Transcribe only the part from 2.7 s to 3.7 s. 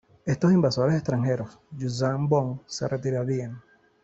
retirarían.